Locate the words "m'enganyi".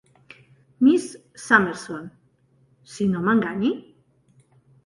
3.29-3.71